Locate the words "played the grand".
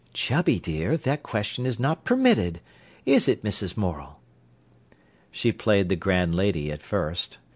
5.51-6.33